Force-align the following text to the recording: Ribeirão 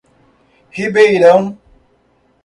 Ribeirão 0.75 1.55